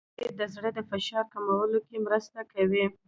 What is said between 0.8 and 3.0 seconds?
فشار کمولو کې مرسته کوي.